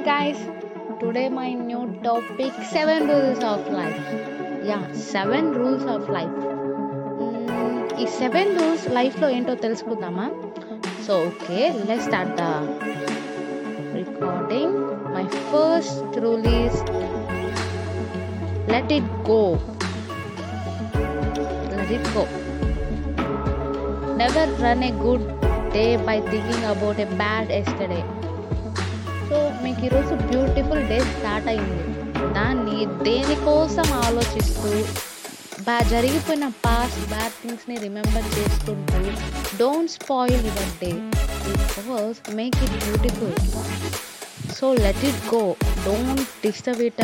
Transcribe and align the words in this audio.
guys, 0.00 0.38
today 0.98 1.28
my 1.30 1.52
new 1.52 1.98
topic 2.02 2.52
7 2.64 3.06
rules 3.06 3.38
of 3.42 3.68
life. 3.70 4.00
Yeah, 4.62 4.82
7 4.92 5.52
rules 5.54 5.84
of 5.86 6.08
life. 6.10 6.36
మ్మ్, 7.18 7.74
ఈ 8.02 8.06
seven 8.18 8.50
rules 8.58 8.84
లైఫ్లో 8.96 9.26
ఏంటో 9.36 9.54
తెలుసుకుందామా? 9.64 10.26
So 11.06 11.14
okay 11.26 11.58
let 11.88 12.04
start 12.06 12.32
the 12.38 12.44
recording 13.98 14.76
my 15.14 15.24
first 15.50 16.16
rule 16.24 16.46
is 16.54 16.78
let 18.72 18.92
it 18.98 19.12
go 19.30 19.40
let 21.72 21.92
it 21.98 22.10
go 22.16 22.24
never 24.22 24.52
run 24.64 24.84
a 24.90 24.94
good 25.04 25.26
day 25.76 25.86
by 26.08 26.18
thinking 26.32 26.68
about 26.74 27.00
a 27.06 27.10
bad 27.22 27.52
yesterday 27.60 28.02
so 29.26 29.38
మీకు 29.62 29.80
ఈరోజు 29.86 30.14
beautiful 30.24 30.84
day 30.88 30.98
start 31.10 31.48
అయింది. 31.48 31.78
దాన్ని 32.34 32.76
దేనికోసం 33.04 33.88
ఆలోచిస్తూ 34.04 34.70
బా 35.66 35.76
జరిగిపోయిన 35.90 36.46
past 36.64 37.02
bad 37.08 37.36
థింగ్స్ని 37.40 37.76
remember 37.78 38.26
చేసుకుంటూ 38.34 38.98
don't 39.58 39.92
spoil 39.94 40.44
your 40.48 40.74
day 40.80 40.90
because 41.68 42.18
make 42.34 42.58
it 42.66 42.76
beautiful 42.84 43.36
so 44.56 44.66
let 44.82 45.04
it 45.10 45.22
go 45.30 45.42
don't 45.84 46.24
disturb 46.44 46.82
it 46.88 47.02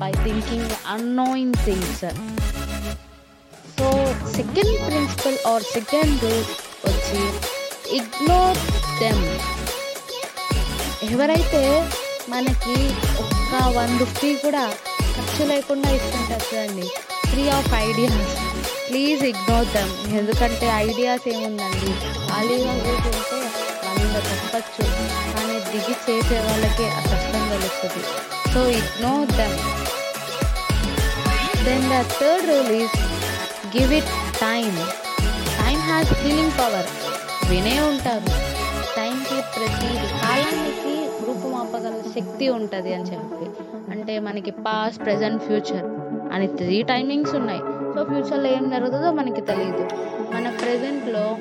by 0.00 0.12
thinking 0.24 0.72
annoying 0.94 1.58
things 1.64 2.04
so 3.74 3.88
second 4.36 4.74
principle 4.86 5.38
or 5.46 5.66
second 5.72 6.16
rule 6.24 6.46
వచ్చి 6.86 7.22
ignore 7.98 8.60
them 9.00 9.22
ఎవరైతే 11.12 11.62
మనకి 12.28 12.76
ఒక్క 13.22 13.52
వన్ 13.76 13.94
రూపీ 14.00 14.30
కూడా 14.36 14.64
ఖర్చు 15.14 15.44
లేకుండా 15.44 15.88
ఇస్తుంటారు 15.90 16.44
చూడండి 16.48 16.86
free 17.26 17.44
of 17.50 17.72
ideas 17.80 18.32
please 18.86 19.22
ignore 19.24 19.68
them 19.74 19.92
ఎందుకంటే 20.18 20.66
ఐడియాస్ 20.82 21.26
ఏముందండి? 21.28 21.90
ఖాళీగా 22.26 22.72
కూర్చుంటే 22.78 23.38
వంద 23.86 24.16
చెప్పచ్చు 24.28 24.84
కానీ 25.34 25.56
దిగి 25.70 25.94
చేసే 26.06 26.38
వాళ్ళకే 26.40 26.86
ఆ 26.90 27.02
కష్టం 27.02 27.44
తెలుస్తుంది 27.52 28.02
so 28.52 28.62
ignore 28.78 29.32
them 29.32 29.56
then 31.64 31.86
the 31.90 32.02
third 32.12 32.46
rule 32.50 32.72
is 32.80 32.98
give 33.76 33.92
it 33.94 34.12
time 34.40 34.76
time 35.58 35.78
has 35.82 36.12
healing 36.22 36.56
power 36.58 36.90
వినే 37.48 37.76
ఉంటారు. 37.82 38.30
టైంకి 38.96 39.36
ప్రతి 39.52 39.88
కాలానికి 40.14 40.94
రూపుమాపగల 41.32 41.92
శక్తి 42.20 42.48
ఉంటుంది 42.48 42.94
అని 42.94 43.04
చెప్పి. 43.04 43.46
అంటే 43.90 44.18
మనకి 44.18 44.50
పాస్ట్ 44.50 45.04
ప్రజెంట్ 45.04 45.42
ఫ్యూచర్ 45.42 45.84
అని 46.34 46.46
త్రీ 46.46 46.82
టైమింగ్స్ 46.82 47.34
ఉన్నాయి. 47.34 47.60
సో 47.94 48.04
ఫ్యూచర్లో 48.04 48.50
ఏం 48.50 48.70
జరుగుతుందో 48.70 49.12
మనకి 49.12 49.40
తెలియదు 49.40 49.88
మన 50.34 50.50
ప్రజెంట్లో 50.50 51.36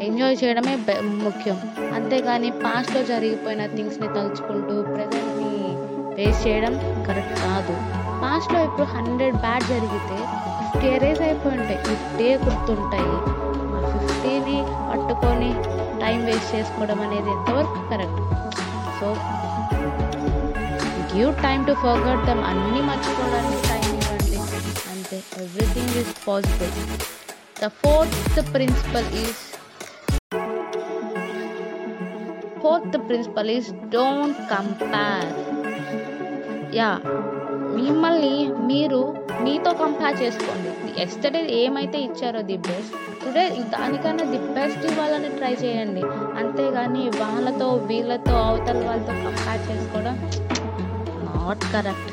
ఎంజాయ్ 0.00 0.36
చేయడమే 0.44 0.76
బె- 0.76 1.04
ముఖ్యం. 1.04 1.60
అంతేగాని 1.94 2.50
పాస్ట్లో 2.50 3.02
జరిగిపోయిన 3.02 3.66
థింగ్స్ని 3.66 4.08
తలుచుకుంటూ 4.08 4.82
ప్రజెంట్ని 4.82 5.76
ఫేస్ 6.16 6.46
చేయడం 6.46 6.72
కరెక్ట్ 7.08 7.34
కాదు. 7.34 7.72
పాస్ట్లో 8.22 8.64
ఇప్పుడు 8.64 8.82
హండ్రెడ్ 8.82 9.36
బ్యాడ్ 9.36 9.64
జరిగితే 9.64 10.16
ఫిఫ్టీ 10.16 10.88
ఎరేస్ 10.88 11.20
అయిపోయి 11.20 11.58
ఉంటాయి. 11.58 11.78
ఫిఫ్టీ 11.78 12.34
గుర్తుంటాయి. 12.34 13.42
ఆ 13.74 13.98
ఫిఫ్టీని 13.98 14.64
పట్టుకొని 14.90 15.54
టైం 16.00 16.24
వేస్ట్ 16.24 16.54
చేసుకోవడం 16.54 17.00
అనేది 17.00 17.30
ఎంతవరకు 17.30 17.90
correct 17.90 18.61
so 19.02 19.08
give 21.12 21.30
time 21.42 21.62
to 21.66 21.72
forget 21.80 22.20
them 22.26 22.42
అన్నీ 22.44 22.80
మర్చిపోవడానికి 22.82 23.62
టైం 23.68 23.86
ఇవ్వండి 23.94 24.36
అంతే 24.92 25.16
everything 25.40 25.96
is 26.02 26.12
possible 26.26 26.70
the 27.60 27.70
fourth 27.80 28.38
principle 28.52 29.08
is 29.22 29.42
fourth 32.62 32.98
principle 33.08 33.50
is 33.50 33.70
don't 33.88 34.40
compare 34.50 35.28
yeah 36.74 36.90
మిమ్మల్ని 37.76 38.36
మీరు 38.66 39.00
మీతో 39.44 39.70
కంపేర్ 39.82 40.16
చేసుకోండి. 40.22 40.70
ఎస్టర్డే 41.04 41.40
ఏమైతే 41.62 41.98
ఇచ్చారో 42.08 42.40
ది 42.50 42.56
బెస్ట్. 42.68 42.94
టుడే 43.22 43.44
దానికన్నా 43.74 44.24
ది 44.32 44.40
బెస్ట్ 44.56 44.84
ఇవ్వాలని 44.90 45.30
ట్రై 45.38 45.52
చేయండి. 45.62 46.02
అంతేగాని 46.40 47.04
వాళ్ళతో 47.20 47.68
వీళ్ళతో 47.90 48.34
అవతల 48.48 48.80
వాళ్ళతో 48.88 49.14
కంపేర్ 49.24 49.62
చేసుకోవడం 49.68 50.16
not 51.28 51.64
correct 51.74 52.10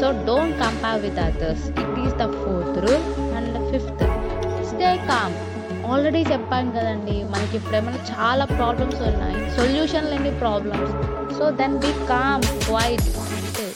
so 0.00 0.08
don't 0.26 0.56
compare 0.64 1.00
with 1.04 1.20
others 1.28 1.66
it 1.82 1.96
is 2.04 2.16
the 2.22 2.26
fourth 2.40 2.78
rule 2.86 3.06
and 3.38 3.56
fifth 3.70 4.04
stay 4.70 4.90
calm 5.10 5.36
already 5.90 6.22
చెప్పాను 6.32 6.70
కదండి 6.76 7.16
మనకి 7.32 7.54
ఇప్పుడు 7.58 7.76
ఏమైనా 7.78 8.00
చాలా 8.10 8.44
ప్రాబ్లమ్స్ 8.58 9.00
ఉన్నాయి. 9.10 9.38
సొల్యూషన్ 9.56 10.10
లేని 10.12 10.32
problems 10.42 10.92
so 11.38 11.44
then 11.60 11.76
be 11.84 11.92
calm 12.12 12.44
quiet 12.66 13.08
అంటే 13.26 13.66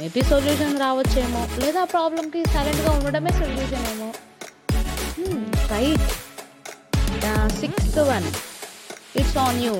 మేబీ 0.00 0.22
సొల్యూషన్ 0.30 0.76
రావచ్చేమో. 0.84 1.42
లేదా 1.62 1.82
ప్రాబ్లమ్కి 1.94 2.40
సైలెంట్గా 2.52 2.90
ఉండడమే 2.98 3.32
సొల్యూషన్ 3.40 3.86
ఏమో. 3.92 4.10
Right 5.74 6.08
sixth 7.60 7.98
one 8.10 8.26
it's 9.20 9.36
on 9.46 9.60
you 9.64 9.74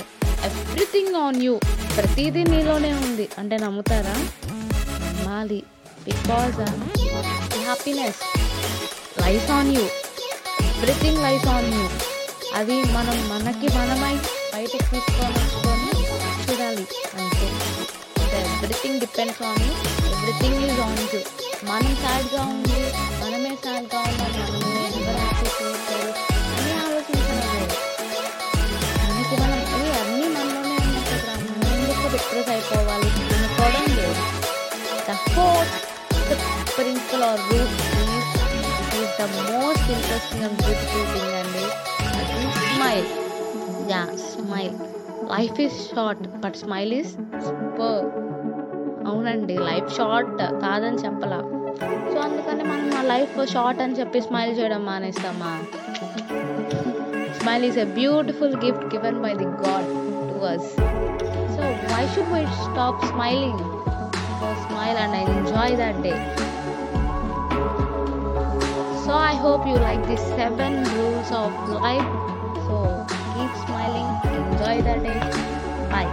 everything 0.48 1.14
on 1.24 1.38
you 1.46 1.54
ప్రతిదీ 1.96 2.42
నీలోనే 2.52 2.92
ఉంది. 3.06 3.26
అంటే 3.38 3.56
నమ్ముతారా? 3.64 4.16
నమ్మాలి. 4.16 5.60
Because 6.06 6.60
happiness 7.64 8.20
life 9.24 9.50
on 9.58 9.72
you 9.76 9.84
everything 10.70 11.20
life 11.26 11.46
on 11.56 11.70
you 11.74 11.84
అది 12.60 12.76
మనం 12.96 13.18
మనకి 13.32 13.68
మనమై 13.76 14.14
బయటకు 14.54 14.86
తీసుకొని 14.94 15.44
చూడాలి. 16.46 16.84
Everything 18.92 19.02
depends 19.02 19.40
on 19.48 19.60
you 19.62 19.72
everything 20.08 20.56
is 20.64 20.80
on 20.84 20.98
you 21.04 21.20
మనం 21.68 21.92
సాడ్గా 22.02 22.40
ఉంది 22.48 22.78
మనమే 23.20 23.52
సాడ్గా 23.64 24.00
ఉన్నాం 24.08 24.32
మనమే 24.40 24.72
ఎవరు 24.98 25.18
హ్యాపీ 25.18 25.46
చేయట్లేదు 25.56 26.10
అని 26.52 26.72
ఆలోచించడం. 26.80 27.38
మనకి 29.06 29.36
మనం 29.42 29.58
ఏ 29.78 29.92
అన్నీ 30.00 30.26
మనలోనే 30.34 30.74
ఉన్నాయి 30.78 31.20
మనం 31.28 31.72
ఎందుకు 31.76 32.08
డిప్రెస్ 32.14 32.50
అయిపోవాలి? 32.54 33.08
అనుకోవడం 33.36 33.86
లేదు. 33.98 34.24
The 35.08 35.12
principle 36.76 37.24
or 37.30 37.42
root 37.48 37.78
is 38.02 38.30
is 38.98 39.14
the 39.20 39.26
most 39.48 39.88
interesting 39.96 40.44
and 40.48 40.58
beautiful 40.62 41.06
thing 41.14 41.34
అండి 41.40 41.64
అది 42.10 42.42
smile 42.68 43.08
yeah 43.92 44.02
smile 44.28 44.76
life 45.34 45.60
is 45.66 45.78
short 45.88 46.24
but 46.44 46.58
smile 46.64 46.94
is 47.00 47.12
super 47.46 48.00
అవునండి 49.10 49.54
లైఫ్ 49.68 49.88
షార్ట్ 49.96 50.30
కాదని 50.64 50.98
చెప్పలా. 51.04 51.40
సో 52.12 52.16
అందుకని 52.26 52.64
మనం 52.70 52.86
మా 52.94 53.02
లైఫ్ 53.12 53.34
షార్ట్ 53.52 53.80
అని 53.84 53.94
చెప్పి 54.00 54.18
స్మైల్ 54.28 54.52
చేయడం 54.58 54.82
మానేస్తామా? 54.90 55.52
Smile 57.40 57.64
is 57.68 57.78
a 57.84 57.86
beautiful 57.98 58.54
gift 58.64 58.86
given 58.94 59.18
by 59.24 59.32
the 59.42 59.48
god 59.64 59.88
to 60.30 60.38
us 60.52 60.68
so 61.54 61.62
why 61.92 62.02
should 62.14 62.32
why 62.34 62.42
stop 62.62 63.00
smiling? 63.12 63.62
So 64.40 64.48
smile 64.66 64.98
and 65.04 65.16
enjoy 65.22 65.76
that 65.82 66.00
day. 66.06 66.14
So 69.04 69.14
I 69.30 69.34
hope 69.46 69.66
you 69.70 69.76
like 69.88 70.04
the 70.12 70.18
seven 70.32 70.78
rules 70.96 71.32
of 71.42 71.58
life. 71.84 72.12
So 72.66 72.76
keep 73.32 73.56
smiling 73.64 74.14
enjoy 74.40 74.82
the 74.88 74.98
day. 75.06 75.16
Bye 75.94 76.06